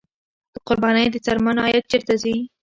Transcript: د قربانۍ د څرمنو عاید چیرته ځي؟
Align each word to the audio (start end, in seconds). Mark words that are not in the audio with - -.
د 0.53 0.55
قربانۍ 0.67 1.05
د 1.11 1.15
څرمنو 1.25 1.61
عاید 1.65 1.85
چیرته 1.91 2.13
ځي؟ 2.21 2.35